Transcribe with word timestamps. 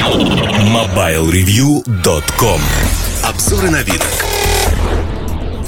MobileReview.com 0.00 2.60
Обзоры 3.22 3.68
на 3.68 3.82
вид. 3.82 4.29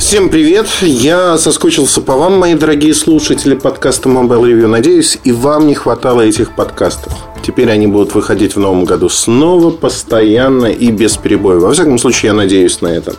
Всем 0.02 0.30
привет! 0.30 0.67
Я 0.82 1.38
соскучился 1.38 2.00
по 2.02 2.16
вам, 2.16 2.37
мои 2.37 2.54
дорогие 2.54 2.93
слушатели 2.93 3.54
подкаста 3.54 4.09
Mobile 4.09 4.43
Review. 4.43 4.66
Надеюсь, 4.66 5.16
и 5.22 5.30
вам 5.30 5.68
не 5.68 5.75
хватало 5.75 6.22
этих 6.22 6.56
подкастов. 6.56 7.12
Теперь 7.43 7.71
они 7.71 7.86
будут 7.86 8.12
выходить 8.12 8.57
в 8.57 8.59
новом 8.59 8.84
году 8.84 9.09
снова, 9.09 9.70
постоянно 9.70 10.66
и 10.66 10.91
без 10.91 11.16
перебоя. 11.16 11.59
Во 11.59 11.73
всяком 11.73 11.98
случае, 11.98 12.30
я 12.30 12.34
надеюсь 12.34 12.80
на 12.80 12.88
это. 12.88 13.14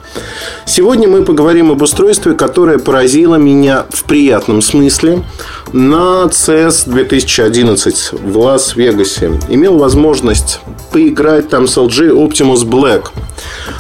Сегодня 0.66 1.08
мы 1.08 1.24
поговорим 1.24 1.72
об 1.72 1.82
устройстве, 1.82 2.34
которое 2.34 2.78
поразило 2.78 3.36
меня 3.36 3.86
в 3.90 4.04
приятном 4.04 4.62
смысле 4.62 5.24
на 5.72 6.26
CES 6.30 6.90
2011 6.90 8.12
в 8.12 8.38
Лас-Вегасе. 8.38 9.40
Имел 9.48 9.78
возможность 9.78 10.60
поиграть 10.92 11.50
там 11.50 11.68
с 11.68 11.78
LG 11.78 12.10
Optimus 12.12 12.66
Black. 12.66 13.08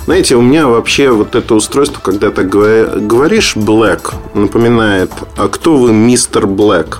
Знаете, 0.05 0.35
у 0.35 0.41
меня 0.41 0.67
вообще 0.67 1.11
вот 1.11 1.33
это 1.33 1.55
устройство, 1.55 2.01
когда 2.01 2.29
ты 2.29 2.43
говоришь 2.43 3.55
Black, 3.55 4.13
напоминает, 4.33 5.11
а 5.37 5.47
кто 5.47 5.77
вы, 5.77 5.93
мистер 5.93 6.45
Black? 6.45 6.97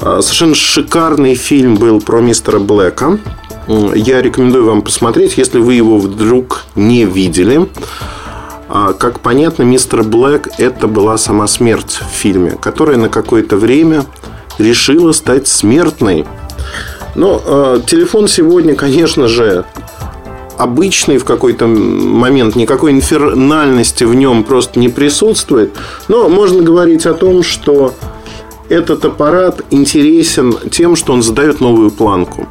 А, 0.00 0.22
совершенно 0.22 0.54
шикарный 0.54 1.34
фильм 1.34 1.76
был 1.76 2.00
про 2.00 2.20
мистера 2.20 2.58
Блэка. 2.58 3.18
Я 3.94 4.22
рекомендую 4.22 4.64
вам 4.64 4.80
посмотреть, 4.80 5.36
если 5.36 5.58
вы 5.58 5.74
его 5.74 5.98
вдруг 5.98 6.64
не 6.74 7.04
видели. 7.04 7.68
А, 8.70 8.94
как 8.94 9.20
понятно, 9.20 9.62
мистер 9.64 10.02
Блэк– 10.02 10.48
это 10.58 10.88
была 10.88 11.18
сама 11.18 11.46
смерть 11.46 12.00
в 12.00 12.14
фильме, 12.16 12.52
которая 12.52 12.96
на 12.96 13.10
какое-то 13.10 13.58
время 13.58 14.06
решила 14.56 15.12
стать 15.12 15.46
смертной. 15.46 16.24
Но 17.14 17.42
э, 17.44 17.80
телефон 17.86 18.26
сегодня, 18.26 18.74
конечно 18.74 19.28
же, 19.28 19.66
обычный 20.58 21.18
в 21.18 21.24
какой-то 21.24 21.66
момент, 21.66 22.56
никакой 22.56 22.92
инфернальности 22.92 24.04
в 24.04 24.14
нем 24.14 24.44
просто 24.44 24.78
не 24.78 24.88
присутствует. 24.88 25.72
Но 26.08 26.28
можно 26.28 26.62
говорить 26.62 27.06
о 27.06 27.14
том, 27.14 27.42
что 27.42 27.94
этот 28.68 29.04
аппарат 29.04 29.62
интересен 29.70 30.54
тем, 30.70 30.96
что 30.96 31.12
он 31.12 31.22
задает 31.22 31.60
новую 31.60 31.90
планку. 31.90 32.48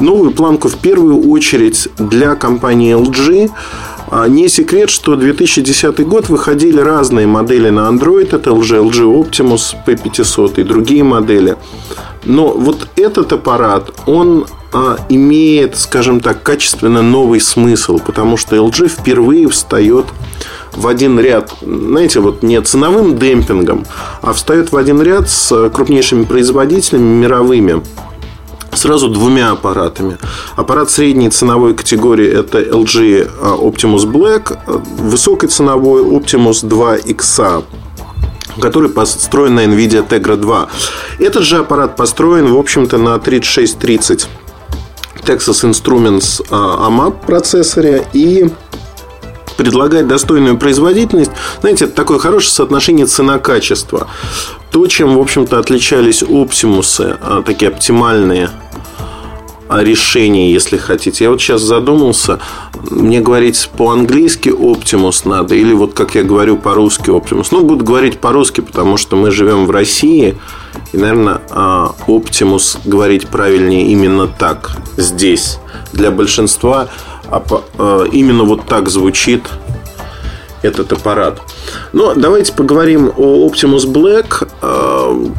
Новую 0.00 0.30
планку 0.30 0.68
в 0.68 0.76
первую 0.76 1.28
очередь 1.28 1.88
для 1.98 2.34
компании 2.36 2.96
LG. 2.96 3.50
А, 4.10 4.28
не 4.28 4.48
секрет, 4.48 4.88
что 4.88 5.16
2010 5.16 6.06
год 6.06 6.30
выходили 6.30 6.80
разные 6.80 7.26
модели 7.26 7.68
на 7.68 7.90
Android. 7.90 8.34
Это 8.34 8.50
LG, 8.50 8.90
LG 8.90 9.30
Optimus 9.30 9.74
P500 9.86 10.60
и 10.60 10.64
другие 10.64 11.04
модели. 11.04 11.56
Но 12.24 12.48
вот 12.48 12.88
этот 12.96 13.32
аппарат, 13.32 13.90
он 14.06 14.46
имеет, 15.08 15.76
скажем 15.76 16.20
так, 16.20 16.42
качественно 16.42 17.02
новый 17.02 17.40
смысл, 17.40 17.98
потому 17.98 18.36
что 18.36 18.56
LG 18.56 18.88
впервые 18.88 19.48
встает 19.48 20.06
в 20.74 20.86
один 20.86 21.18
ряд, 21.18 21.54
знаете, 21.62 22.20
вот 22.20 22.42
не 22.42 22.60
ценовым 22.60 23.18
демпингом, 23.18 23.86
а 24.22 24.32
встает 24.32 24.72
в 24.72 24.76
один 24.76 25.00
ряд 25.02 25.28
с 25.28 25.70
крупнейшими 25.70 26.24
производителями 26.24 27.22
мировыми 27.22 27.82
сразу 28.74 29.08
двумя 29.08 29.50
аппаратами. 29.50 30.18
Аппарат 30.56 30.90
средней 30.90 31.30
ценовой 31.30 31.74
категории 31.74 32.28
это 32.28 32.60
LG 32.60 33.60
Optimus 33.60 34.04
Black, 34.06 34.58
высокой 34.66 35.48
ценовой 35.48 36.02
Optimus 36.02 36.66
2 36.66 36.96
XA 36.98 37.64
который 38.60 38.88
построен 38.88 39.54
на 39.54 39.64
NVIDIA 39.66 40.04
Tegra 40.04 40.36
2. 40.36 40.68
Этот 41.20 41.44
же 41.44 41.58
аппарат 41.58 41.94
построен, 41.94 42.52
в 42.52 42.58
общем-то, 42.58 42.98
на 42.98 43.16
3630 43.20 44.26
Texas 45.24 45.64
Instruments 45.64 46.40
AMAP 46.50 47.26
процессоре 47.26 48.06
и 48.12 48.50
предлагать 49.56 50.06
достойную 50.06 50.56
производительность, 50.56 51.32
знаете, 51.60 51.86
это 51.86 51.94
такое 51.94 52.18
хорошее 52.18 52.52
соотношение 52.52 53.06
цена-качество. 53.06 54.06
То, 54.70 54.86
чем, 54.86 55.16
в 55.16 55.20
общем-то, 55.20 55.58
отличались 55.58 56.22
оптимусы, 56.22 57.18
а, 57.20 57.42
такие 57.42 57.70
оптимальные 57.70 58.50
а, 59.68 59.82
решения, 59.82 60.52
если 60.52 60.76
хотите. 60.76 61.24
Я 61.24 61.30
вот 61.30 61.40
сейчас 61.40 61.62
задумался, 61.62 62.40
мне 62.90 63.20
говорить 63.20 63.68
по-английски 63.76 64.48
Optimus 64.48 65.28
надо, 65.28 65.54
или 65.54 65.72
вот 65.72 65.94
как 65.94 66.14
я 66.14 66.22
говорю 66.22 66.56
по-русски 66.56 67.10
Optimus. 67.10 67.48
Ну, 67.50 67.64
буду 67.64 67.84
говорить 67.84 68.18
по-русски, 68.18 68.60
потому 68.60 68.96
что 68.96 69.16
мы 69.16 69.30
живем 69.30 69.66
в 69.66 69.70
России, 69.70 70.36
и, 70.92 70.96
наверное, 70.96 71.42
а, 71.50 71.94
Optimus 72.06 72.78
говорить 72.84 73.28
правильнее 73.28 73.88
именно 73.88 74.26
так 74.26 74.76
здесь. 74.96 75.58
Для 75.92 76.10
большинства 76.10 76.88
а, 77.30 77.42
а, 77.78 78.04
именно 78.04 78.44
вот 78.44 78.66
так 78.66 78.88
звучит 78.88 79.42
этот 80.62 80.92
аппарат. 80.92 81.40
Но 81.92 82.14
давайте 82.14 82.52
поговорим 82.52 83.12
о 83.16 83.48
Optimus 83.48 83.86
Black. 83.86 84.48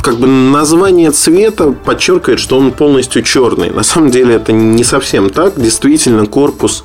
Как 0.01 0.17
бы 0.17 0.27
название 0.27 1.11
цвета 1.11 1.71
подчеркивает, 1.71 2.39
что 2.39 2.57
он 2.57 2.71
полностью 2.71 3.23
черный. 3.23 3.69
На 3.71 3.83
самом 3.83 4.11
деле 4.11 4.35
это 4.35 4.51
не 4.51 4.83
совсем 4.83 5.29
так. 5.29 5.59
Действительно, 5.59 6.25
корпус 6.25 6.83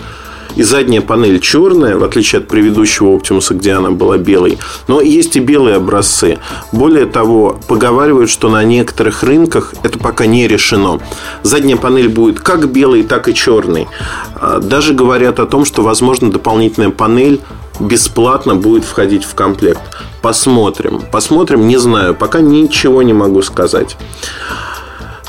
и 0.56 0.62
задняя 0.62 1.00
панель 1.00 1.40
черная, 1.40 1.96
в 1.96 2.04
отличие 2.04 2.40
от 2.40 2.48
предыдущего 2.48 3.16
Optimus, 3.16 3.54
где 3.54 3.72
она 3.72 3.90
была 3.90 4.18
белой. 4.18 4.58
Но 4.88 5.00
есть 5.00 5.36
и 5.36 5.40
белые 5.40 5.76
образцы. 5.76 6.38
Более 6.72 7.06
того, 7.06 7.58
поговаривают, 7.68 8.30
что 8.30 8.48
на 8.48 8.62
некоторых 8.64 9.22
рынках 9.22 9.74
это 9.82 9.98
пока 9.98 10.26
не 10.26 10.46
решено. 10.46 11.00
Задняя 11.42 11.76
панель 11.76 12.08
будет 12.08 12.40
как 12.40 12.70
белой, 12.70 13.02
так 13.02 13.28
и 13.28 13.34
черной. 13.34 13.88
А, 14.36 14.60
даже 14.60 14.94
говорят 14.94 15.40
о 15.40 15.46
том, 15.46 15.64
что, 15.64 15.82
возможно, 15.82 16.30
дополнительная 16.30 16.90
панель 16.90 17.40
бесплатно 17.80 18.54
будет 18.54 18.84
входить 18.84 19.24
в 19.24 19.34
комплект. 19.34 19.80
Посмотрим. 20.22 21.02
Посмотрим, 21.10 21.66
не 21.66 21.76
знаю. 21.76 22.14
Пока 22.14 22.40
ничего 22.40 23.02
не 23.02 23.12
могу 23.12 23.42
сказать. 23.42 23.96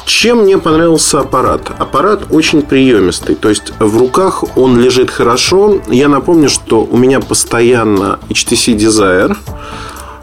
Чем 0.05 0.43
мне 0.43 0.57
понравился 0.59 1.19
аппарат? 1.19 1.71
Аппарат 1.79 2.25
очень 2.29 2.61
приемистый. 2.61 3.35
То 3.35 3.49
есть 3.49 3.73
в 3.79 3.97
руках 3.97 4.43
он 4.55 4.79
лежит 4.79 5.09
хорошо. 5.09 5.81
Я 5.87 6.07
напомню, 6.07 6.47
что 6.49 6.83
у 6.83 6.95
меня 6.95 7.19
постоянно 7.19 8.19
HTC 8.29 8.75
Desire. 8.77 9.35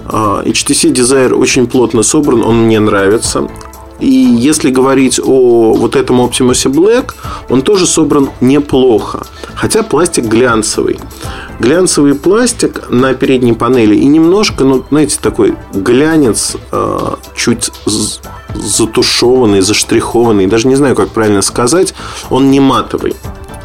А, 0.06 0.42
HTC 0.44 0.92
Desire 0.92 1.34
очень 1.34 1.66
плотно 1.66 2.02
собран, 2.02 2.44
он 2.44 2.66
мне 2.66 2.78
нравится. 2.78 3.48
И 4.02 4.10
если 4.10 4.70
говорить 4.70 5.20
о 5.20 5.74
вот 5.74 5.94
этом 5.94 6.20
Optimus 6.20 6.66
Black, 6.66 7.14
он 7.48 7.62
тоже 7.62 7.86
собран 7.86 8.30
неплохо. 8.40 9.24
Хотя 9.54 9.84
пластик 9.84 10.24
глянцевый. 10.24 10.98
Глянцевый 11.60 12.16
пластик 12.16 12.90
на 12.90 13.14
передней 13.14 13.52
панели 13.52 13.94
и 13.94 14.04
немножко, 14.06 14.64
ну, 14.64 14.84
знаете, 14.90 15.18
такой 15.22 15.54
глянец 15.72 16.56
а, 16.72 17.18
чуть 17.36 17.70
затушеванный, 18.54 19.60
заштрихованный, 19.60 20.48
даже 20.48 20.66
не 20.66 20.74
знаю, 20.74 20.96
как 20.96 21.10
правильно 21.10 21.40
сказать, 21.40 21.94
он 22.28 22.50
не 22.50 22.58
матовый. 22.58 23.14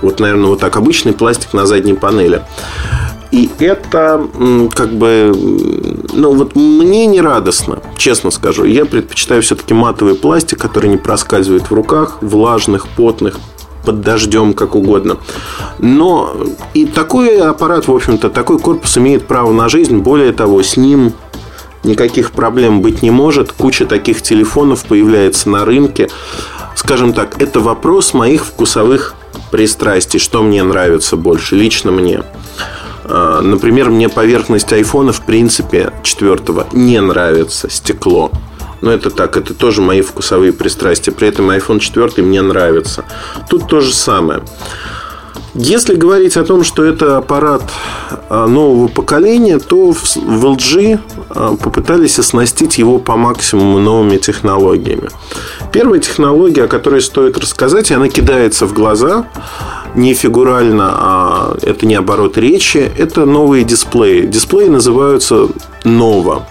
Вот, 0.03 0.19
наверное, 0.19 0.49
вот 0.49 0.59
так 0.59 0.77
обычный 0.77 1.13
пластик 1.13 1.53
на 1.53 1.65
задней 1.65 1.93
панели. 1.93 2.43
И 3.31 3.49
это 3.59 4.25
как 4.73 4.93
бы, 4.93 5.33
ну 6.13 6.33
вот 6.33 6.55
мне 6.55 7.05
не 7.07 7.19
радостно, 7.19 7.79
честно 7.97 8.31
скажу. 8.31 8.63
Я 8.63 8.85
предпочитаю 8.85 9.41
все-таки 9.41 9.73
матовый 9.73 10.15
пластик, 10.15 10.59
который 10.59 10.89
не 10.89 10.97
проскальзывает 10.97 11.69
в 11.69 11.73
руках, 11.73 12.19
влажных, 12.21 12.87
потных, 12.87 13.37
под 13.85 14.01
дождем, 14.01 14.53
как 14.53 14.75
угодно. 14.75 15.17
Но 15.79 16.35
и 16.73 16.85
такой 16.85 17.39
аппарат, 17.39 17.87
в 17.87 17.93
общем-то, 17.93 18.29
такой 18.29 18.59
корпус 18.59 18.97
имеет 18.97 19.27
право 19.27 19.51
на 19.51 19.69
жизнь. 19.69 19.97
Более 19.97 20.31
того, 20.31 20.63
с 20.63 20.77
ним 20.77 21.13
никаких 21.83 22.31
проблем 22.31 22.81
быть 22.81 23.01
не 23.01 23.11
может. 23.11 23.51
Куча 23.51 23.85
таких 23.85 24.21
телефонов 24.21 24.85
появляется 24.85 25.49
на 25.49 25.65
рынке. 25.65 26.09
Скажем 26.75 27.13
так, 27.13 27.41
это 27.41 27.59
вопрос 27.59 28.13
моих 28.13 28.45
вкусовых 28.45 29.15
пристрастий, 29.51 30.19
что 30.19 30.43
мне 30.43 30.63
нравится 30.63 31.15
больше, 31.15 31.55
лично 31.55 31.91
мне. 31.91 32.23
А, 33.09 33.41
например, 33.41 33.89
мне 33.89 34.09
поверхность 34.09 34.71
айфона, 34.73 35.13
в 35.13 35.21
принципе, 35.25 35.91
четвертого 36.03 36.67
не 36.73 36.99
нравится, 36.99 37.69
стекло. 37.69 38.31
Но 38.81 38.91
это 38.91 39.09
так, 39.09 39.37
это 39.37 39.53
тоже 39.53 39.81
мои 39.81 40.01
вкусовые 40.01 40.53
пристрастия. 40.53 41.11
При 41.11 41.27
этом 41.27 41.49
iPhone 41.49 41.79
4 41.79 42.23
мне 42.23 42.41
нравится. 42.41 43.05
Тут 43.49 43.67
то 43.67 43.81
же 43.81 43.93
самое. 43.93 44.43
Если 45.59 45.95
говорить 45.95 46.37
о 46.37 46.43
том, 46.43 46.63
что 46.63 46.83
это 46.83 47.17
аппарат 47.17 47.63
а, 48.29 48.45
нового 48.45 48.87
поколения, 48.87 49.57
то 49.57 49.91
в 49.91 50.45
LG 50.45 50.99
а, 51.29 51.55
попытались 51.55 52.19
оснастить 52.19 52.77
его 52.77 52.99
по 52.99 53.17
максимуму 53.17 53.79
новыми 53.79 54.17
технологиями. 54.17 55.09
Первая 55.73 55.99
технология, 55.99 56.65
о 56.65 56.67
которой 56.67 57.01
стоит 57.01 57.39
рассказать, 57.39 57.89
и 57.89 57.95
она 57.95 58.07
кидается 58.07 58.67
в 58.67 58.73
глаза, 58.73 59.25
не 59.95 60.13
фигурально, 60.13 60.89
а 60.93 61.57
это 61.61 61.85
не 61.85 61.95
оборот 61.95 62.37
речи, 62.37 62.91
это 62.97 63.25
новые 63.25 63.63
дисплеи. 63.63 64.25
Дисплеи 64.25 64.67
называются 64.67 65.47
Nova. 65.83 66.43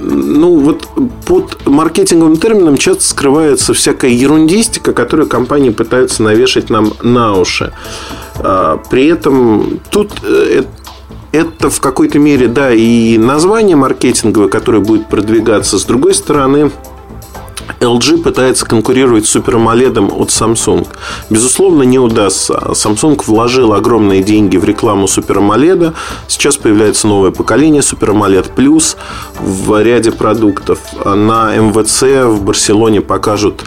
Ну, 0.00 0.58
вот 0.58 0.88
под 1.26 1.66
маркетинговым 1.66 2.36
термином 2.36 2.76
часто 2.76 3.04
скрывается 3.04 3.74
всякая 3.74 4.10
ерундистика, 4.10 4.92
которую 4.92 5.28
компании 5.28 5.70
пытаются 5.70 6.22
навешать 6.22 6.70
нам 6.70 6.92
на 7.02 7.34
уши. 7.36 7.72
А, 8.36 8.80
при 8.90 9.06
этом 9.06 9.80
тут 9.90 10.12
э, 10.22 10.62
это 11.32 11.70
в 11.70 11.80
какой-то 11.80 12.18
мере, 12.18 12.48
да, 12.48 12.72
и 12.72 13.18
название 13.18 13.76
маркетинговое, 13.76 14.48
которое 14.48 14.80
будет 14.80 15.08
продвигаться. 15.08 15.78
С 15.78 15.84
другой 15.84 16.14
стороны, 16.14 16.70
LG 17.80 18.22
пытается 18.22 18.66
конкурировать 18.66 19.26
с 19.26 19.34
Super 19.34 19.54
AMOLED 19.54 20.12
от 20.12 20.28
Samsung. 20.28 20.86
Безусловно, 21.30 21.82
не 21.82 21.98
удастся. 21.98 22.54
Samsung 22.54 23.20
вложил 23.26 23.72
огромные 23.72 24.22
деньги 24.22 24.56
в 24.56 24.64
рекламу 24.64 25.06
Super 25.06 25.38
AMOLED. 25.38 25.94
Сейчас 26.28 26.56
появляется 26.56 27.08
новое 27.08 27.30
поколение 27.30 27.82
Super 27.82 28.12
AMOLED 28.12 28.54
Plus 28.54 28.96
в 29.40 29.82
ряде 29.82 30.12
продуктов. 30.12 30.78
На 31.04 31.56
МВЦ 31.56 32.02
в 32.26 32.42
Барселоне 32.42 33.00
покажут 33.00 33.64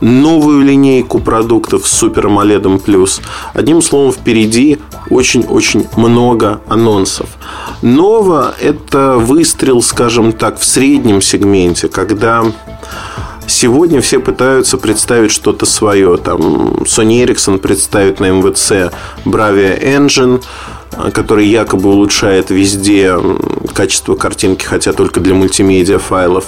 новую 0.00 0.62
линейку 0.64 1.18
продуктов 1.18 1.86
с 1.86 2.02
Super 2.02 2.24
AMOLED 2.24 2.84
Plus. 2.84 3.20
Одним 3.54 3.82
словом, 3.82 4.12
впереди 4.12 4.78
очень-очень 5.10 5.86
много 5.96 6.60
анонсов. 6.68 7.28
Ново– 7.82 8.54
это 8.60 9.16
выстрел, 9.16 9.82
скажем 9.82 10.32
так, 10.32 10.58
в 10.58 10.64
среднем 10.64 11.20
сегменте, 11.20 11.88
когда 11.88 12.44
Сегодня 13.48 14.02
все 14.02 14.20
пытаются 14.20 14.76
представить 14.76 15.30
что-то 15.30 15.64
свое. 15.64 16.18
Там 16.18 16.82
Sony 16.82 17.24
Ericsson 17.24 17.56
представит 17.56 18.20
на 18.20 18.30
МВЦ 18.30 18.92
Bravia 19.24 19.82
Engine, 19.82 20.42
который 21.14 21.46
якобы 21.46 21.88
улучшает 21.88 22.50
везде 22.50 23.16
качество 23.74 24.16
картинки, 24.16 24.66
хотя 24.66 24.92
только 24.92 25.20
для 25.20 25.34
мультимедиа 25.34 25.98
файлов. 25.98 26.44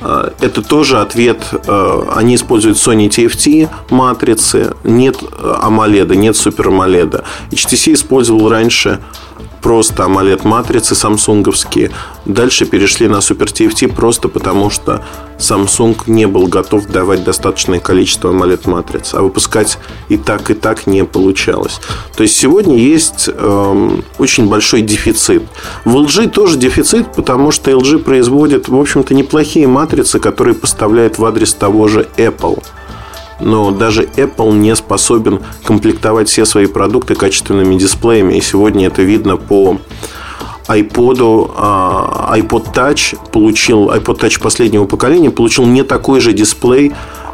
Э, 0.00 0.30
это 0.40 0.62
тоже 0.62 1.00
ответ. 1.00 1.38
Э, 1.52 2.02
они 2.14 2.34
используют 2.34 2.78
Sony 2.78 3.08
TFT 3.08 3.68
матрицы. 3.90 4.74
Нет 4.84 5.16
AMOLED, 5.22 6.14
нет 6.16 6.34
Super 6.34 6.68
AMOLED. 6.68 7.22
HTC 7.50 7.94
использовал 7.94 8.48
раньше 8.48 9.00
просто 9.62 10.04
AMOLED 10.04 10.46
матрицы 10.46 10.94
самсунговские. 10.94 11.90
Дальше 12.24 12.66
перешли 12.66 13.08
на 13.08 13.16
Super 13.16 13.46
TFT 13.46 13.94
просто 13.94 14.28
потому, 14.28 14.70
что 14.70 15.04
Samsung 15.38 15.96
не 16.06 16.26
был 16.26 16.46
готов 16.46 16.86
давать 16.86 17.24
достаточное 17.24 17.80
количество 17.80 18.32
AMOLED 18.32 18.68
матриц, 18.68 19.14
а 19.14 19.22
выпускать 19.22 19.78
и 20.08 20.16
так, 20.16 20.50
и 20.50 20.54
так 20.54 20.86
не 20.86 21.04
получалось. 21.04 21.80
То 22.16 22.22
есть 22.22 22.36
сегодня 22.36 22.76
есть 22.76 23.28
эм, 23.32 24.04
очень 24.18 24.48
большой 24.48 24.82
дефицит. 24.82 25.42
В 25.84 25.96
LG 25.96 26.30
тоже 26.30 26.56
дефицит, 26.56 27.12
потому 27.12 27.50
что 27.50 27.70
LG 27.70 27.98
производит, 27.98 28.68
в 28.68 28.76
общем-то, 28.76 29.14
неплохие 29.14 29.66
матрицы, 29.66 30.18
которые 30.18 30.54
поставляет 30.54 31.18
в 31.18 31.24
адрес 31.24 31.54
того 31.54 31.88
же 31.88 32.08
Apple 32.16 32.62
но 33.40 33.70
даже 33.70 34.04
Apple 34.04 34.52
не 34.52 34.74
способен 34.76 35.40
комплектовать 35.64 36.28
все 36.28 36.44
свои 36.44 36.66
продукты 36.66 37.14
качественными 37.14 37.76
дисплеями. 37.76 38.34
И 38.34 38.40
сегодня 38.40 38.86
это 38.86 39.02
видно 39.02 39.36
по 39.36 39.78
iPod, 40.68 41.52
а, 41.56 42.36
iPod 42.36 42.72
Touch 42.72 43.18
получил, 43.32 43.90
iPod 43.90 44.20
Touch 44.20 44.40
последнего 44.40 44.86
поколения 44.86 45.30
получил 45.30 45.66
не 45.66 45.82
такой 45.82 46.20
же 46.20 46.32
дисплей, 46.32 46.92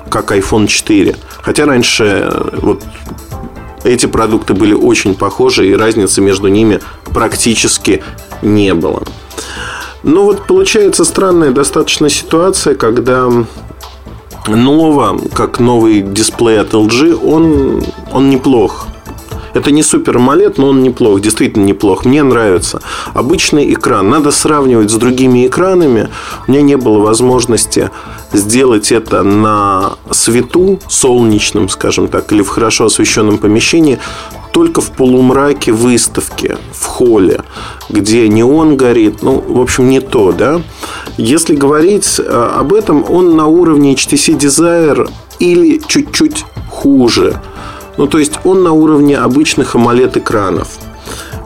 как 0.09 0.33
iPhone 0.33 0.67
4. 0.67 1.17
Хотя 1.43 1.67
раньше 1.67 2.05
э, 2.05 2.59
вот 2.61 2.83
эти 3.85 4.07
продукты 4.07 4.55
были 4.55 4.73
очень 4.73 5.15
похожи, 5.15 5.69
и 5.69 5.75
разницы 5.75 6.21
между 6.21 6.49
ними 6.49 6.81
практически 7.13 8.03
не 8.43 8.75
было. 8.75 9.03
Но 10.03 10.25
вот 10.25 10.47
получается 10.47 11.05
странная 11.05 11.51
достаточно 11.51 12.09
ситуация, 12.09 12.75
когда 12.75 13.29
Nova, 14.55 15.29
как 15.35 15.61
новый 15.61 16.03
дисплей 16.03 16.61
от 16.61 16.75
LG, 16.75 17.15
он, 17.25 17.83
он 18.13 18.31
неплох. 18.31 18.89
Это 19.57 19.71
не 19.71 19.83
супер 19.83 20.19
AMOLED, 20.19 20.55
но 20.59 20.69
он 20.69 20.83
неплох, 20.83 21.19
действительно 21.21 21.65
неплох. 21.65 22.05
Мне 22.05 22.23
нравится. 22.23 22.83
Обычный 23.15 23.73
экран. 23.73 24.11
Надо 24.11 24.31
сравнивать 24.31 24.91
с 24.91 24.95
другими 24.95 25.47
экранами. 25.47 26.11
У 26.47 26.51
меня 26.51 26.61
не 26.61 26.77
было 26.77 26.99
возможности 26.99 27.91
сделать 28.33 28.93
это 28.93 29.23
на 29.23 29.95
свету, 30.11 30.79
солнечном, 30.89 31.71
скажем 31.71 32.09
так, 32.09 32.31
или 32.33 32.43
в 32.43 32.49
хорошо 32.49 32.85
освещенном 32.85 33.39
помещении, 33.39 33.99
только 34.57 34.81
в 34.81 34.91
полумраке 34.91 35.71
выставки, 35.71 36.57
в 36.73 36.87
холле, 36.87 37.43
где 37.91 38.27
неон 38.27 38.79
горит. 38.79 39.21
Ну, 39.21 39.39
в 39.47 39.61
общем, 39.61 39.91
не 39.91 40.01
то, 40.01 40.33
да? 40.33 40.63
Если 41.19 41.55
говорить 41.55 42.19
э, 42.19 42.23
об 42.59 42.73
этом, 42.73 43.05
он 43.11 43.37
на 43.37 43.49
уровне 43.49 43.93
HTC 43.93 44.39
Desire 44.39 45.11
или 45.41 45.79
чуть-чуть 45.87 46.47
хуже. 46.71 47.39
Ну, 47.99 48.07
то 48.07 48.17
есть 48.17 48.41
он 48.45 48.63
на 48.63 48.73
уровне 48.73 49.19
обычных 49.19 49.75
AMOLED 49.75 50.21
экранов. 50.21 50.69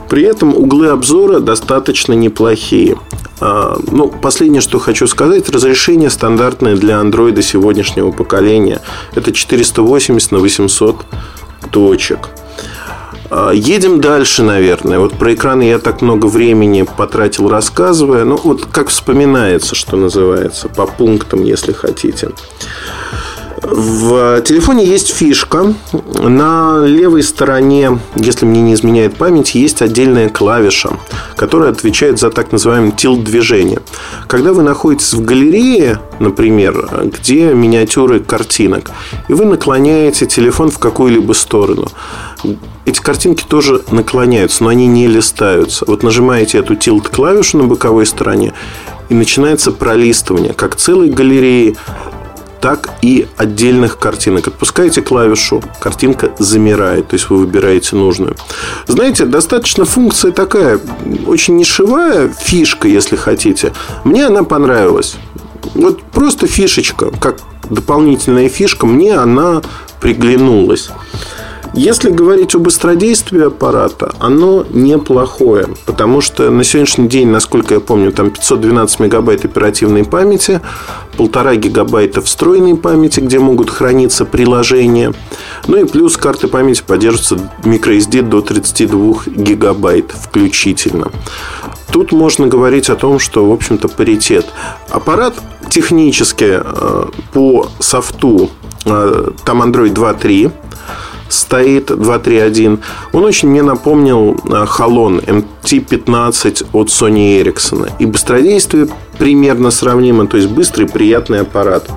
При 0.09 0.23
этом 0.23 0.55
углы 0.55 0.87
обзора 0.87 1.41
достаточно 1.41 2.13
неплохие. 2.13 2.95
А, 3.41 3.77
ну, 3.91 4.07
последнее, 4.07 4.61
что 4.61 4.79
хочу 4.79 5.05
сказать, 5.07 5.49
разрешение 5.49 6.09
стандартное 6.09 6.77
для 6.77 7.01
андроида 7.01 7.41
сегодняшнего 7.41 8.11
поколения. 8.11 8.79
Это 9.15 9.33
480 9.33 10.31
на 10.31 10.39
800 10.39 10.95
точек. 11.71 12.29
А, 13.33 13.51
едем 13.51 14.01
дальше, 14.01 14.43
наверное. 14.43 14.99
Вот 14.99 15.13
про 15.13 15.33
экраны 15.33 15.63
я 15.63 15.79
так 15.79 16.01
много 16.01 16.25
времени 16.25 16.81
потратил, 16.97 17.49
рассказывая. 17.49 18.25
Ну, 18.25 18.37
вот 18.43 18.65
как 18.65 18.89
вспоминается, 18.89 19.73
что 19.73 19.95
называется, 19.95 20.67
по 20.67 20.85
пунктам, 20.85 21.41
если 21.41 21.71
хотите. 21.71 22.31
В 23.61 24.41
телефоне 24.41 24.85
есть 24.85 25.13
фишка. 25.13 25.73
На 26.19 26.83
левой 26.85 27.21
стороне, 27.21 27.99
если 28.15 28.45
мне 28.45 28.61
не 28.61 28.73
изменяет 28.73 29.15
память, 29.15 29.53
есть 29.53 29.81
отдельная 29.81 30.29
клавиша, 30.29 30.97
которая 31.35 31.71
отвечает 31.71 32.19
за 32.19 32.31
так 32.31 32.51
называемое 32.51 32.91
тилт 32.91 33.23
движение. 33.23 33.79
Когда 34.27 34.53
вы 34.53 34.63
находитесь 34.63 35.13
в 35.13 35.23
галерее, 35.23 35.99
например, 36.19 36.89
где 37.03 37.53
миниатюры 37.53 38.19
картинок, 38.19 38.91
и 39.27 39.33
вы 39.33 39.45
наклоняете 39.45 40.25
телефон 40.25 40.71
в 40.71 40.79
какую-либо 40.79 41.33
сторону, 41.33 41.87
эти 42.85 42.99
картинки 42.99 43.45
тоже 43.47 43.83
наклоняются, 43.91 44.63
но 44.63 44.69
они 44.69 44.87
не 44.87 45.05
листаются. 45.05 45.85
Вот 45.87 46.01
нажимаете 46.01 46.57
эту 46.57 46.75
тилт 46.75 47.09
клавишу 47.09 47.59
на 47.59 47.65
боковой 47.65 48.07
стороне, 48.07 48.53
и 49.09 49.13
начинается 49.13 49.71
пролистывание 49.71 50.53
как 50.53 50.77
целой 50.77 51.09
галереи, 51.09 51.75
так 52.61 52.91
и 53.01 53.27
отдельных 53.37 53.97
картинок. 53.97 54.47
Отпускаете 54.47 55.01
клавишу, 55.01 55.63
картинка 55.79 56.31
замирает, 56.39 57.09
то 57.09 57.15
есть 57.15 57.29
вы 57.29 57.37
выбираете 57.37 57.95
нужную. 57.95 58.35
Знаете, 58.87 59.25
достаточно 59.25 59.85
функция 59.85 60.31
такая, 60.31 60.79
очень 61.25 61.57
нишевая 61.57 62.29
фишка, 62.29 62.87
если 62.87 63.15
хотите. 63.15 63.73
Мне 64.03 64.27
она 64.27 64.43
понравилась. 64.43 65.15
Вот 65.73 66.03
просто 66.03 66.47
фишечка, 66.47 67.11
как 67.19 67.37
дополнительная 67.69 68.49
фишка, 68.49 68.85
мне 68.85 69.15
она 69.15 69.61
приглянулась. 69.99 70.89
Если 71.73 72.09
говорить 72.09 72.53
о 72.53 72.59
быстродействии 72.59 73.47
аппарата, 73.47 74.13
оно 74.19 74.65
неплохое, 74.69 75.69
потому 75.85 76.19
что 76.19 76.51
на 76.51 76.65
сегодняшний 76.65 77.07
день, 77.07 77.29
насколько 77.29 77.75
я 77.75 77.79
помню, 77.79 78.11
там 78.11 78.29
512 78.29 78.99
мегабайт 78.99 79.45
оперативной 79.45 80.03
памяти, 80.03 80.59
полтора 81.15 81.55
гигабайта 81.55 82.21
встроенной 82.21 82.75
памяти, 82.75 83.21
где 83.21 83.39
могут 83.39 83.69
храниться 83.69 84.25
приложения, 84.25 85.13
ну 85.67 85.77
и 85.77 85.85
плюс 85.85 86.17
карты 86.17 86.49
памяти 86.49 86.83
поддерживаются 86.85 87.37
microSD 87.63 88.21
до 88.21 88.41
32 88.41 89.15
гигабайт 89.27 90.11
включительно. 90.11 91.09
Тут 91.89 92.11
можно 92.11 92.47
говорить 92.47 92.89
о 92.89 92.97
том, 92.97 93.17
что, 93.17 93.49
в 93.49 93.53
общем-то, 93.53 93.87
паритет. 93.87 94.45
Аппарат 94.89 95.35
технически 95.69 96.59
э, 96.61 97.05
по 97.33 97.69
софту 97.79 98.49
э, 98.85 99.31
там 99.45 99.61
Android 99.61 99.93
2.3 99.93 100.51
стоит 101.31 101.91
2.3.1. 101.91 102.79
Он 103.13 103.23
очень 103.23 103.49
мне 103.49 103.63
напомнил 103.63 104.37
Халон 104.67 105.19
MT-15 105.19 106.67
от 106.73 106.87
Sony 106.89 107.41
Ericsson. 107.41 107.91
И 107.99 108.05
быстродействие 108.05 108.87
примерно 109.17 109.71
сравнимо, 109.71 110.27
то 110.27 110.37
есть 110.37 110.49
быстрый, 110.49 110.87
приятный 110.87 111.41
аппарат. 111.41 111.89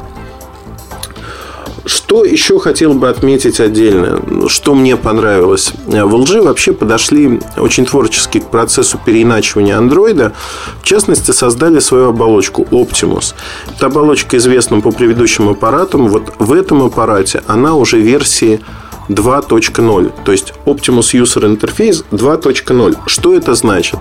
Что 1.87 2.25
еще 2.25 2.59
хотел 2.59 2.95
бы 2.95 3.11
отметить 3.11 3.61
отдельно, 3.61 4.49
что 4.49 4.75
мне 4.75 4.97
понравилось. 4.97 5.75
В 5.87 5.93
LG 5.93 6.41
вообще 6.41 6.73
подошли 6.73 7.41
очень 7.59 7.85
творчески 7.85 8.41
к 8.41 8.47
процессу 8.47 8.99
переиначивания 9.05 9.77
андроида. 9.77 10.33
В 10.81 10.85
частности, 10.87 11.33
создали 11.33 11.81
свою 11.81 12.09
оболочку 12.09 12.63
Optimus. 12.71 13.35
Эта 13.77 13.87
оболочка 13.87 14.39
известна 14.39 14.81
по 14.81 14.93
предыдущим 14.93 15.51
аппаратам. 15.51 16.09
Вот 16.09 16.33
в 16.39 16.55
этом 16.55 16.83
аппарате 16.83 17.43
она 17.47 17.75
уже 17.75 18.01
версии 18.01 18.61
2.0. 19.09 20.13
То 20.25 20.33
есть 20.33 20.55
Optimus 20.67 21.15
User 21.15 21.43
Interface 21.43 22.05
2.0. 22.11 22.97
Что 23.07 23.35
это 23.35 23.55
значит? 23.55 23.99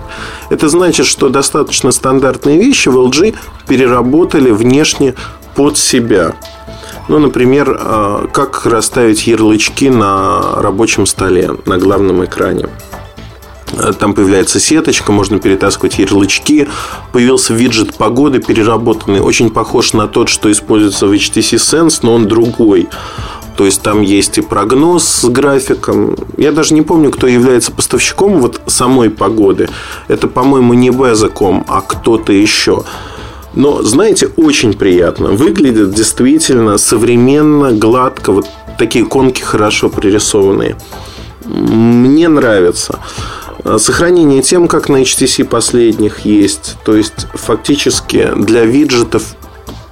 Это 0.50 0.68
значит, 0.68 1.06
что 1.06 1.28
достаточно 1.28 1.92
стандартные 1.92 2.58
вещи 2.58 2.88
в 2.88 2.96
LG 2.96 3.34
переработали 3.68 4.50
внешне 4.50 5.14
под 5.54 5.78
себя. 5.78 6.34
Ну, 7.08 7.18
например, 7.18 7.78
э, 7.78 8.26
как 8.32 8.64
расставить 8.64 9.26
ярлычки 9.26 9.86
на 9.86 10.56
рабочем 10.56 11.06
столе, 11.06 11.50
на 11.66 11.76
главном 11.76 12.24
экране. 12.24 12.68
Э, 13.78 13.92
там 13.92 14.14
появляется 14.14 14.58
сеточка, 14.58 15.12
можно 15.12 15.38
перетаскивать 15.38 15.98
ярлычки. 15.98 16.68
Появился 17.12 17.52
виджет 17.52 17.94
погоды 17.94 18.40
переработанный, 18.40 19.20
очень 19.20 19.50
похож 19.50 19.92
на 19.92 20.08
тот, 20.08 20.28
что 20.28 20.50
используется 20.50 21.06
в 21.06 21.12
HTC 21.12 21.56
Sense, 21.56 22.00
но 22.02 22.14
он 22.14 22.26
другой. 22.26 22.88
То 23.56 23.64
есть 23.66 23.82
там 23.82 24.02
есть 24.02 24.38
и 24.38 24.42
прогноз 24.42 25.04
с 25.04 25.24
графиком. 25.28 26.16
Я 26.36 26.52
даже 26.52 26.74
не 26.74 26.82
помню, 26.82 27.10
кто 27.10 27.26
является 27.26 27.70
поставщиком 27.70 28.40
вот 28.40 28.60
самой 28.66 29.10
погоды. 29.10 29.68
Это, 30.08 30.26
по-моему, 30.26 30.74
не 30.74 30.90
Безаком, 30.90 31.64
а 31.68 31.80
кто-то 31.80 32.32
еще. 32.32 32.84
Но, 33.54 33.82
знаете, 33.82 34.28
очень 34.36 34.74
приятно. 34.74 35.28
Выглядит 35.28 35.94
действительно 35.94 36.78
современно, 36.78 37.72
гладко. 37.72 38.32
Вот 38.32 38.48
такие 38.78 39.04
конки 39.04 39.42
хорошо 39.42 39.88
пририсованные. 39.88 40.76
Мне 41.44 42.28
нравится. 42.28 42.98
Сохранение 43.78 44.42
тем, 44.42 44.66
как 44.66 44.88
на 44.88 45.02
HTC 45.02 45.44
последних 45.44 46.20
есть. 46.20 46.76
То 46.84 46.96
есть, 46.96 47.28
фактически 47.34 48.32
для 48.36 48.64
виджетов 48.64 49.36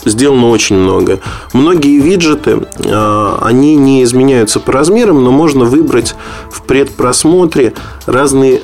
сделано 0.05 0.51
очень 0.51 0.77
много. 0.77 1.21
Многие 1.53 1.99
виджеты, 1.99 2.67
а, 2.87 3.39
они 3.43 3.77
не 3.77 4.03
изменяются 4.03 4.61
по 4.61 4.73
размерам, 4.73 5.25
но 5.25 5.31
можно 5.31 5.65
выбрать 5.65 6.15
в 6.51 6.63
предпросмотре 6.63 7.75
разные 8.07 8.63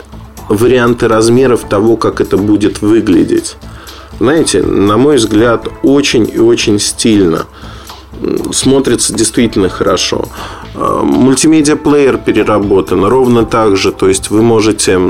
варианты 0.48 1.08
размеров 1.08 1.64
того, 1.68 1.96
как 1.96 2.20
это 2.20 2.36
будет 2.36 2.80
выглядеть 2.80 3.56
знаете, 4.20 4.62
на 4.62 4.96
мой 4.96 5.16
взгляд, 5.16 5.68
очень 5.82 6.28
и 6.32 6.38
очень 6.38 6.78
стильно. 6.78 7.46
Смотрится 8.52 9.14
действительно 9.14 9.68
хорошо. 9.68 10.28
А, 10.74 11.02
мультимедиа-плеер 11.02 12.18
переработан 12.18 13.04
ровно 13.04 13.44
так 13.44 13.76
же. 13.76 13.92
То 13.92 14.08
есть 14.08 14.30
вы 14.30 14.42
можете 14.42 15.00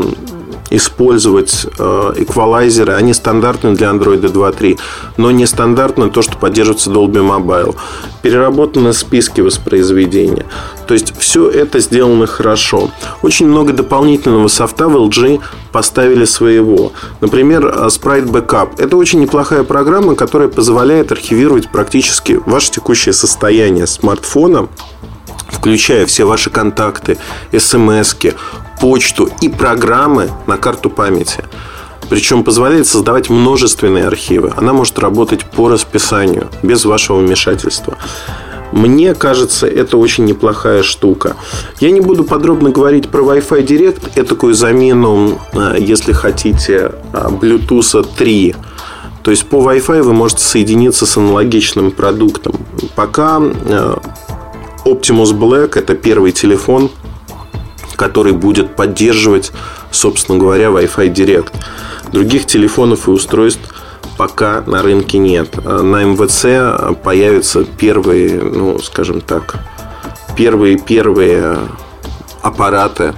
использовать 0.71 1.67
э, 1.79 2.13
эквалайзеры. 2.17 2.95
Они 2.95 3.13
стандартны 3.15 3.75
для 3.75 3.89
Android 3.89 4.21
2.3, 4.21 4.79
но 5.17 5.31
не 5.31 5.47
стандартно 5.47 6.11
то, 6.11 6.23
что 6.23 6.37
поддерживается 6.37 6.91
Dolby 6.91 7.27
Mobile. 7.27 7.77
Переработаны 8.23 8.93
списки 8.93 9.41
воспроизведения. 9.41 10.47
То 10.87 10.95
есть 10.95 11.17
все 11.19 11.49
это 11.49 11.81
сделано 11.81 12.27
хорошо. 12.27 12.91
Очень 13.23 13.47
много 13.47 13.73
дополнительного 13.73 14.49
софта 14.49 14.89
в 14.89 14.97
LG 14.97 15.41
поставили 15.73 16.25
своего. 16.25 16.93
Например, 17.21 17.67
э, 17.67 17.87
Sprite 17.87 18.31
Backup. 18.31 18.71
Это 18.79 18.97
очень 18.97 19.21
неплохая 19.21 19.65
программа, 19.65 20.15
которая 20.15 20.49
позволяет 20.49 21.13
архивировать 21.13 21.71
практически 21.71 22.41
ваше 22.47 22.73
текущее 22.73 23.13
состояние 23.13 23.87
смартфона 23.87 24.69
включая 25.69 26.07
все 26.07 26.25
ваши 26.25 26.49
контакты, 26.49 27.19
смс 27.55 28.17
почту 28.81 29.29
и 29.43 29.51
программы 29.51 30.31
на 30.47 30.57
карту 30.57 30.89
памяти. 30.89 31.45
Причем 32.09 32.43
позволяет 32.43 32.87
создавать 32.87 33.29
множественные 33.29 34.07
архивы. 34.07 34.51
Она 34.57 34.73
может 34.73 34.99
работать 34.99 35.45
по 35.45 35.69
расписанию, 35.69 36.49
без 36.63 36.87
вашего 36.87 37.19
вмешательства. 37.19 37.99
Мне 38.73 39.15
кажется, 39.15 39.67
это 39.67 39.99
очень 39.99 40.25
неплохая 40.25 40.83
штука. 40.83 41.37
Я 41.81 41.91
не 41.91 42.01
буду 42.01 42.25
подробно 42.25 42.71
говорить 42.71 43.11
про 43.11 43.21
Wi-Fi 43.21 43.67
Direct, 43.67 44.13
это 44.15 44.31
такую 44.31 44.55
замену, 44.55 45.39
э, 45.53 45.77
если 45.79 46.13
хотите, 46.13 46.93
э, 47.13 47.29
Bluetooth 47.43 48.07
3. 48.17 48.55
То 49.23 49.31
есть 49.31 49.47
по 49.47 49.57
Wi-Fi 49.57 50.03
вы 50.03 50.15
можете 50.15 50.43
соединиться 50.45 51.05
с 51.05 51.19
аналогичным 51.19 51.91
продуктом. 51.91 52.55
Пока 52.95 53.39
э, 53.43 53.97
Optimus 54.85 55.33
Black 55.33 55.79
это 55.79 55.95
первый 55.95 56.33
телефон, 56.33 56.91
который 57.97 58.33
будет 58.33 58.77
поддерживать, 58.77 59.53
собственно 59.91 60.39
говоря, 60.39 60.67
Wi-Fi 60.67 61.13
Direct. 61.13 61.53
Других 62.13 62.47
телефонов 62.47 63.09
и 63.09 63.11
устройств 63.11 63.63
пока 64.17 64.63
на 64.67 64.83
рынке 64.83 65.19
нет. 65.19 65.63
На 65.65 66.05
МВЦ 66.05 66.97
появятся 67.03 67.65
первые, 67.65 68.41
ну, 68.41 68.79
скажем 68.79 69.21
так, 69.21 69.57
первые-первые 70.37 71.59
аппараты, 72.43 73.15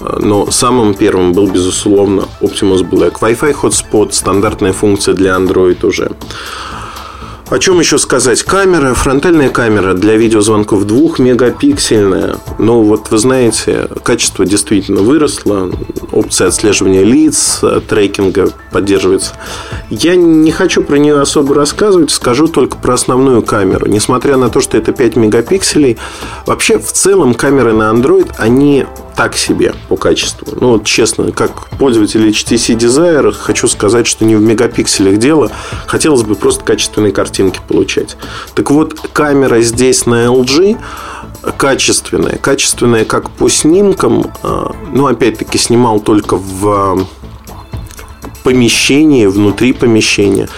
но 0.00 0.50
самым 0.50 0.94
первым 0.94 1.32
был, 1.32 1.46
безусловно, 1.46 2.24
Optimus 2.40 2.82
Black. 2.82 3.20
Wi-Fi 3.20 3.54
Hotspot– 3.62 4.10
стандартная 4.12 4.72
функция 4.72 5.14
для 5.14 5.36
Android 5.36 5.84
уже. 5.86 6.10
О 7.48 7.60
чем 7.60 7.78
еще 7.78 7.96
сказать? 7.98 8.42
Камера, 8.42 8.92
фронтальная 8.92 9.50
камера 9.50 9.94
для 9.94 10.16
видеозвонков 10.16 10.84
двухмегапиксельная. 10.84 12.38
Но 12.58 12.82
вот 12.82 13.12
вы 13.12 13.18
знаете, 13.18 13.88
качество 14.02 14.44
действительно 14.44 15.02
выросло. 15.02 15.70
Опция 16.10 16.48
отслеживания 16.48 17.04
лиц, 17.04 17.62
трекинга 17.88 18.50
поддерживается. 18.72 19.34
Я 19.90 20.16
не 20.16 20.50
хочу 20.50 20.82
про 20.82 20.96
нее 20.96 21.20
особо 21.20 21.54
рассказывать, 21.54 22.10
скажу 22.10 22.48
только 22.48 22.78
про 22.78 22.94
основную 22.94 23.42
камеру. 23.42 23.86
Несмотря 23.86 24.36
на 24.36 24.48
то, 24.48 24.60
что 24.60 24.76
это 24.76 24.90
5 24.90 25.14
мегапикселей, 25.14 25.98
вообще 26.46 26.80
в 26.80 26.90
целом 26.90 27.34
камеры 27.34 27.72
на 27.72 27.92
Android, 27.92 28.28
они 28.38 28.86
так 29.16 29.36
себе 29.36 29.74
по 29.88 29.96
качеству. 29.96 30.46
Ну, 30.60 30.72
вот 30.72 30.84
честно, 30.84 31.32
как 31.32 31.68
пользователь 31.70 32.28
HTC 32.28 32.76
Desire, 32.76 33.32
хочу 33.32 33.66
сказать, 33.66 34.06
что 34.06 34.24
не 34.24 34.36
в 34.36 34.42
мегапикселях 34.42 35.18
дело. 35.18 35.50
Хотелось 35.86 36.22
бы 36.22 36.34
просто 36.34 36.62
качественные 36.62 37.12
картинки 37.12 37.60
получать. 37.66 38.16
Так 38.54 38.70
вот, 38.70 39.00
камера 39.12 39.60
здесь 39.62 40.06
на 40.06 40.26
LG 40.26 40.78
качественная. 41.56 42.36
Качественная 42.36 43.04
как 43.04 43.30
по 43.30 43.48
снимкам. 43.48 44.30
А, 44.42 44.74
ну, 44.92 45.06
опять-таки, 45.06 45.58
снимал 45.58 46.00
только 46.00 46.36
в 46.36 47.06
помещении, 48.46 49.26
внутри 49.26 49.72
помещения, 49.72 50.48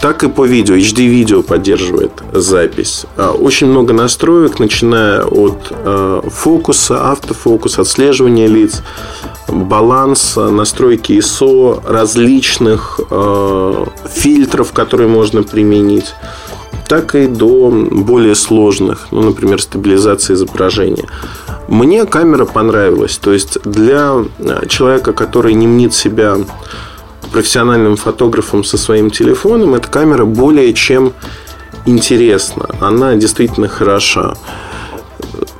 так 0.00 0.24
и 0.24 0.28
по 0.28 0.44
видео. 0.46 0.74
HD-видео 0.74 1.42
поддерживает 1.42 2.10
запись. 2.32 3.06
А, 3.16 3.30
очень 3.30 3.68
много 3.68 3.92
настроек, 3.92 4.58
начиная 4.58 5.22
от 5.22 5.68
а, 5.70 6.22
фокуса, 6.28 7.12
автофокуса, 7.12 7.82
отслеживания 7.82 8.48
лиц, 8.48 8.82
баланса, 9.46 10.50
настройки 10.50 11.12
ISO, 11.12 11.80
различных 11.88 12.98
а, 13.10 13.86
фильтров, 14.12 14.72
которые 14.72 15.08
можно 15.08 15.44
применить 15.44 16.14
так 16.88 17.14
и 17.14 17.26
до 17.28 17.70
более 17.70 18.34
сложных, 18.34 19.08
ну, 19.12 19.22
например, 19.22 19.62
стабилизации 19.62 20.34
изображения. 20.34 21.06
Мне 21.68 22.04
камера 22.06 22.44
понравилась. 22.44 23.16
То 23.18 23.32
есть 23.32 23.58
для 23.64 24.24
человека, 24.68 25.12
который 25.12 25.54
не 25.54 25.66
мнит 25.66 25.94
себя 25.94 26.36
профессиональным 27.36 27.96
фотографом 27.96 28.64
со 28.64 28.78
своим 28.78 29.10
телефоном, 29.10 29.74
эта 29.74 29.88
камера 29.88 30.24
более 30.24 30.72
чем 30.72 31.12
интересна. 31.84 32.66
Она 32.80 33.14
действительно 33.14 33.68
хороша. 33.68 34.38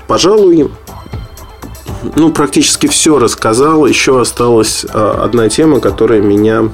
Пожалуй, 0.06 0.70
ну, 2.14 2.32
практически 2.32 2.86
все 2.86 3.18
рассказал. 3.18 3.84
Еще 3.84 4.18
осталась 4.18 4.86
а, 4.88 5.22
одна 5.22 5.50
тема, 5.50 5.80
которая 5.80 6.22
меня 6.22 6.70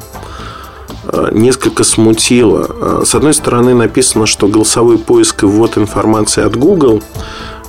а, 1.06 1.32
несколько 1.32 1.82
смутила. 1.82 2.68
А, 2.70 3.02
с 3.04 3.16
одной 3.16 3.34
стороны, 3.34 3.74
написано, 3.74 4.26
что 4.26 4.46
голосовой 4.46 4.98
поиск 4.98 5.42
и 5.42 5.46
ввод 5.46 5.78
информации 5.78 6.44
от 6.44 6.54
Google, 6.54 7.02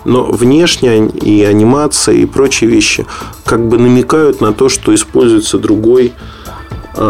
но 0.06 0.26
внешне 0.26 1.08
и 1.08 1.44
анимация 1.44 2.14
и 2.14 2.28
прочие 2.28 2.70
вещи 2.70 3.08
как 3.44 3.68
бы 3.68 3.80
намекают 3.80 4.40
на 4.40 4.54
то, 4.54 4.70
что 4.70 4.94
используется 4.94 5.58
другой 5.58 6.14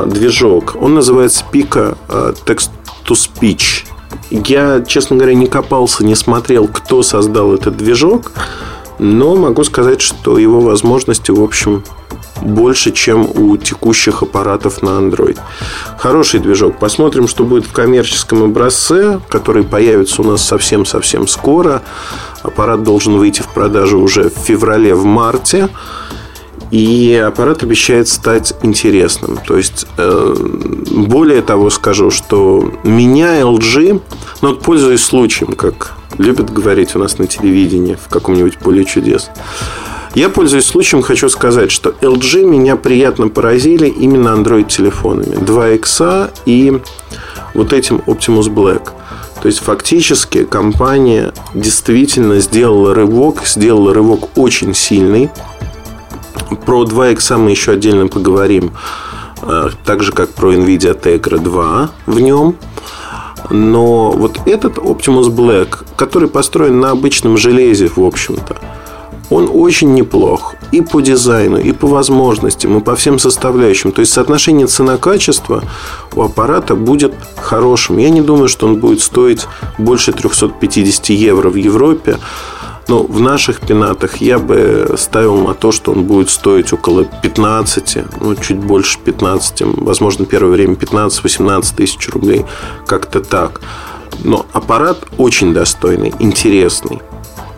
движок. 0.05 0.75
Он 0.79 0.93
называется 0.93 1.43
Pika 1.51 1.97
э, 2.09 2.33
Text 2.45 2.69
to 3.05 3.15
Speech. 3.15 3.85
Я, 4.29 4.81
честно 4.81 5.17
говоря, 5.17 5.35
не 5.35 5.47
копался, 5.47 6.05
не 6.05 6.15
смотрел, 6.15 6.67
кто 6.67 7.03
создал 7.03 7.53
этот 7.53 7.77
движок, 7.77 8.31
но 8.99 9.35
могу 9.35 9.63
сказать, 9.63 10.01
что 10.01 10.37
его 10.37 10.59
возможности, 10.59 11.31
в 11.31 11.41
общем, 11.41 11.83
больше, 12.41 12.91
чем 12.91 13.29
у 13.29 13.57
текущих 13.57 14.21
аппаратов 14.21 14.81
на 14.81 14.89
Android. 14.89 15.39
Хороший 15.97 16.39
движок. 16.39 16.77
Посмотрим, 16.77 17.27
что 17.27 17.43
будет 17.43 17.65
в 17.65 17.71
коммерческом 17.71 18.43
образце, 18.43 19.19
который 19.29 19.63
появится 19.63 20.21
у 20.21 20.25
нас 20.25 20.43
совсем-совсем 20.43 21.27
скоро. 21.27 21.81
Аппарат 22.41 22.83
должен 22.83 23.17
выйти 23.17 23.41
в 23.41 23.47
продажу 23.47 23.99
уже 23.99 24.29
в 24.29 24.37
феврале, 24.37 24.93
в 24.93 25.05
марте. 25.05 25.69
И 26.73 27.13
аппарат 27.13 27.61
обещает 27.61 28.07
стать 28.07 28.55
интересным. 28.63 29.37
То 29.45 29.57
есть, 29.57 29.85
э, 29.97 30.35
более 30.89 31.43
того 31.43 31.69
скажу, 31.69 32.09
что 32.09 32.67
меня 32.83 33.41
LG, 33.41 34.01
ну 34.41 34.49
вот 34.49 34.63
пользуясь 34.63 35.03
случаем, 35.03 35.53
как 35.53 35.93
любят 36.17 36.51
говорить 36.51 36.95
у 36.95 36.99
нас 36.99 37.19
на 37.19 37.27
телевидении 37.27 37.93
в 37.93 38.07
каком-нибудь 38.09 38.57
поле 38.57 38.85
чудес, 38.85 39.29
я, 40.15 40.29
пользуясь 40.29 40.65
случаем, 40.65 41.03
хочу 41.03 41.29
сказать, 41.29 41.71
что 41.71 41.91
LG 41.91 42.43
меня 42.43 42.75
приятно 42.75 43.27
поразили 43.27 43.87
именно 43.87 44.29
Android-телефонами. 44.29 45.35
2X 45.35 46.31
и 46.47 46.81
вот 47.53 47.71
этим 47.71 47.97
Optimus 48.07 48.49
Black. 48.49 48.89
То 49.43 49.47
есть, 49.47 49.59
фактически, 49.59 50.45
компания 50.45 51.33
действительно 51.53 52.39
сделала 52.39 52.95
рывок, 52.95 53.45
сделала 53.45 53.93
рывок 53.93 54.37
очень 54.37 54.73
сильный. 54.73 55.29
Про 56.55 56.83
2X 56.83 57.37
мы 57.37 57.51
еще 57.51 57.73
отдельно 57.73 58.07
поговорим, 58.07 58.71
э, 59.41 59.69
так 59.85 60.03
же, 60.03 60.11
как 60.11 60.29
про 60.29 60.53
NVIDIA 60.53 60.99
Tegra 60.99 61.39
2 61.39 61.91
в 62.05 62.19
нем. 62.19 62.55
Но 63.49 64.11
вот 64.11 64.39
этот 64.45 64.77
Optimus 64.77 65.29
Black, 65.29 65.85
который 65.95 66.29
построен 66.29 66.79
на 66.79 66.91
обычном 66.91 67.37
железе, 67.37 67.89
в 67.93 67.99
общем-то, 67.99 68.57
он 69.29 69.49
очень 69.51 69.93
неплох 69.93 70.55
и 70.71 70.81
по 70.81 71.01
дизайну, 71.01 71.57
и 71.57 71.71
по 71.71 71.87
возможностям, 71.87 72.77
и 72.77 72.81
по 72.81 72.95
всем 72.95 73.19
составляющим. 73.19 73.91
То 73.91 74.01
есть 74.01 74.13
соотношение 74.13 74.67
цена-качество 74.67 75.63
у 76.15 76.21
аппарата 76.21 76.75
будет 76.75 77.13
хорошим. 77.37 77.97
Я 77.97 78.09
не 78.09 78.21
думаю, 78.21 78.47
что 78.47 78.67
он 78.67 78.77
будет 78.77 79.01
стоить 79.01 79.47
больше 79.77 80.13
350 80.13 81.09
евро 81.09 81.49
в 81.49 81.55
Европе. 81.55 82.17
Но 82.87 83.03
в 83.03 83.19
наших 83.19 83.61
пенатах 83.61 84.17
я 84.17 84.39
бы 84.39 84.95
ставил 84.97 85.37
на 85.37 85.53
то, 85.53 85.71
что 85.71 85.91
он 85.91 86.03
будет 86.03 86.29
стоить 86.29 86.73
около 86.73 87.05
15, 87.05 87.97
ну, 88.19 88.35
чуть 88.35 88.57
больше 88.57 88.99
15, 88.99 89.61
возможно, 89.77 90.25
первое 90.25 90.51
время 90.51 90.75
15-18 90.75 91.75
тысяч 91.75 92.09
рублей. 92.09 92.45
Как-то 92.85 93.21
так. 93.21 93.61
Но 94.23 94.45
аппарат 94.51 94.97
очень 95.17 95.53
достойный, 95.53 96.13
интересный. 96.19 97.01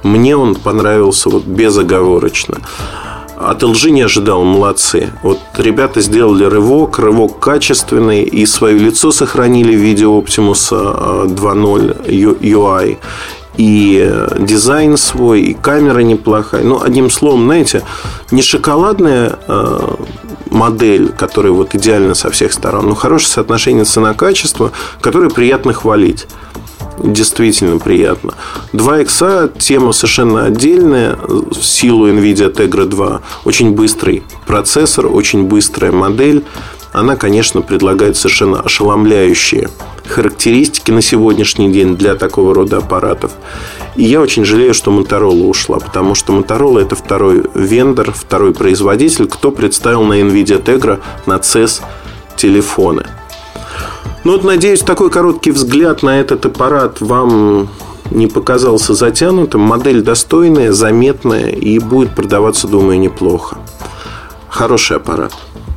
Мне 0.04 0.38
он 0.38 0.56
понравился 0.56 1.30
вот 1.30 1.46
безоговорочно. 1.46 2.60
От 3.38 3.64
LG 3.64 3.90
не 3.90 4.04
ожидал, 4.04 4.44
молодцы. 4.44 5.10
Вот 5.22 5.40
ребята 5.58 6.00
сделали 6.00 6.46
рывок, 6.46 7.00
рывок 7.00 7.40
качественный, 7.40 8.24
и 8.24 8.46
свое 8.46 8.78
лицо 8.78 9.12
сохранили 9.12 9.76
в 9.76 9.80
виде 9.80 10.06
Optimus 10.06 10.72
2.0 10.72 12.40
UI 12.40 12.98
и 13.58 14.28
дизайн 14.40 14.98
свой, 14.98 15.42
и 15.42 15.54
камера 15.54 16.00
неплохая. 16.00 16.64
Ну, 16.64 16.82
одним 16.82 17.10
словом, 17.10 17.46
знаете, 17.46 17.84
не 18.32 18.42
шоколадная 18.42 19.40
э, 19.48 19.96
модель, 20.50 21.10
которая 21.10 21.52
вот 21.52 21.76
идеально 21.76 22.14
со 22.14 22.30
всех 22.32 22.54
сторон, 22.54 22.88
но 22.88 22.96
хорошее 22.96 23.30
соотношение 23.30 23.86
цена-качество, 23.86 24.72
которое 25.02 25.30
приятно 25.30 25.74
хвалить 25.74 26.28
действительно 27.04 27.78
приятно. 27.78 28.34
2 28.74 29.02
икса 29.02 29.52
тема 29.58 29.92
совершенно 29.92 30.46
отдельная 30.46 31.18
в 31.28 31.62
силу 31.62 32.08
NVIDIA 32.08 32.54
Tegra 32.54 32.86
2. 32.86 33.22
Очень 33.44 33.72
быстрый 33.72 34.24
процессор, 34.48 35.08
очень 35.08 35.44
быстрая 35.44 35.92
модель. 35.92 36.44
Она, 36.94 37.18
конечно, 37.18 37.62
предлагает 37.62 38.16
совершенно 38.16 38.62
ошеломляющие 38.62 39.70
характеристики 40.08 40.92
на 40.92 41.02
сегодняшний 41.02 41.72
день 41.72 41.96
для 41.96 42.16
такого 42.16 42.54
рода 42.54 42.78
аппаратов. 42.78 43.32
И 43.96 44.04
я 44.04 44.22
очень 44.22 44.46
жалею, 44.46 44.74
что 44.74 44.92
Motorola 44.92 45.48
ушла, 45.48 45.80
потому 45.80 46.16
что 46.16 46.34
Motorola 46.34 46.82
это 46.82 46.96
второй 46.96 47.44
вендор, 47.54 48.12
второй 48.12 48.54
производитель, 48.54 49.28
кто 49.28 49.52
представил 49.52 50.04
на 50.04 50.20
NVIDIA 50.22 50.64
Tegra 50.64 51.00
на 51.26 51.38
CES 51.38 51.82
телефоны. 52.36 53.06
Ну 54.24 54.34
вот, 54.34 54.44
надеюсь, 54.44 54.82
такой 54.82 55.10
короткий 55.10 55.52
взгляд 55.52 56.02
на 56.02 56.20
этот 56.20 56.46
аппарат 56.46 57.00
вам 57.00 57.70
не 58.12 58.28
показался 58.28 58.94
затянутым. 58.94 59.62
Модель 59.62 60.02
достойная, 60.02 60.72
заметная 60.72 61.50
и 61.50 61.80
будет 61.80 62.16
продаваться, 62.16 62.68
думаю, 62.68 63.00
неплохо. 63.00 63.58
Хороший 64.50 64.98
аппарат. 64.98 65.34